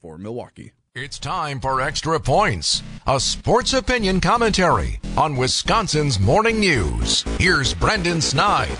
[0.00, 0.72] for Milwaukee.
[0.94, 7.22] It's time for Extra Points, a sports opinion commentary on Wisconsin's morning news.
[7.38, 8.76] Here's Brendan Snide.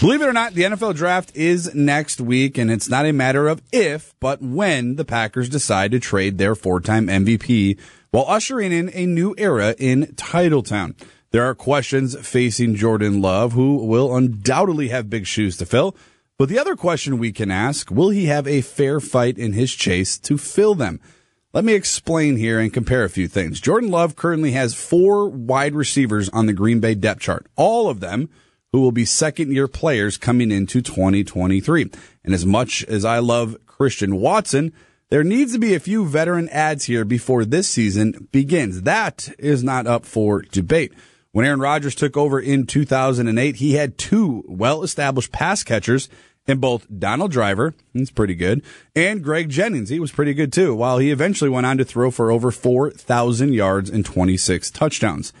[0.00, 3.48] Believe it or not, the NFL draft is next week, and it's not a matter
[3.48, 7.78] of if, but when the Packers decide to trade their four time MVP
[8.10, 10.94] while ushering in a new era in Titletown.
[11.30, 15.96] There are questions facing Jordan Love, who will undoubtedly have big shoes to fill.
[16.38, 19.74] But the other question we can ask, will he have a fair fight in his
[19.74, 21.00] chase to fill them?
[21.52, 23.60] Let me explain here and compare a few things.
[23.60, 27.98] Jordan Love currently has four wide receivers on the Green Bay depth chart, all of
[27.98, 28.30] them
[28.70, 31.90] who will be second year players coming into 2023.
[32.22, 34.72] And as much as I love Christian Watson,
[35.10, 38.82] there needs to be a few veteran adds here before this season begins.
[38.82, 40.92] That is not up for debate.
[41.32, 46.08] When Aaron Rodgers took over in 2008, he had two well established pass catchers
[46.48, 48.64] in both Donald Driver, he's pretty good,
[48.96, 52.10] and Greg Jennings, he was pretty good too, while he eventually went on to throw
[52.10, 55.32] for over 4,000 yards and 26 touchdowns.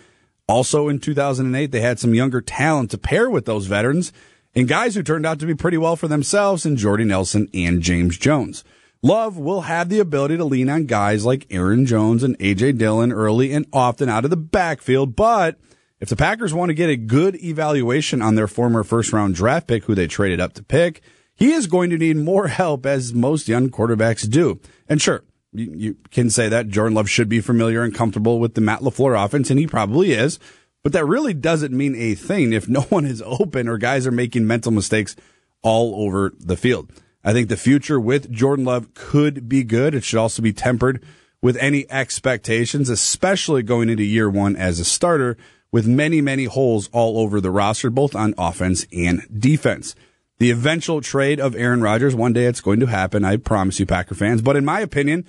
[0.46, 4.12] Also in 2008, they had some younger talent to pair with those veterans
[4.54, 7.82] and guys who turned out to be pretty well for themselves in Jordy Nelson and
[7.82, 8.64] James Jones.
[9.02, 13.12] Love will have the ability to lean on guys like Aaron Jones and AJ Dillon
[13.12, 15.56] early and often out of the backfield, but
[16.00, 19.66] if the Packers want to get a good evaluation on their former first round draft
[19.66, 21.02] pick who they traded up to pick,
[21.34, 24.60] he is going to need more help as most young quarterbacks do.
[24.88, 28.54] And sure, you, you can say that Jordan Love should be familiar and comfortable with
[28.54, 30.38] the Matt LaFleur offense, and he probably is.
[30.82, 34.12] But that really doesn't mean a thing if no one is open or guys are
[34.12, 35.16] making mental mistakes
[35.62, 36.90] all over the field.
[37.24, 39.94] I think the future with Jordan Love could be good.
[39.94, 41.04] It should also be tempered
[41.42, 45.36] with any expectations, especially going into year one as a starter
[45.70, 49.94] with many, many holes all over the roster, both on offense and defense.
[50.38, 53.24] The eventual trade of Aaron Rodgers, one day it's going to happen.
[53.24, 54.40] I promise you, Packer fans.
[54.40, 55.26] But in my opinion,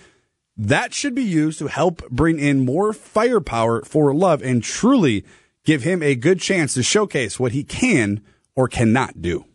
[0.55, 5.25] that should be used to help bring in more firepower for Love and truly
[5.65, 8.21] give him a good chance to showcase what he can
[8.55, 9.45] or cannot do.